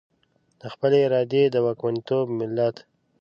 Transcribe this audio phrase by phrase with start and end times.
[0.61, 2.75] د خپلې ارادې د واکمنتوب ملت.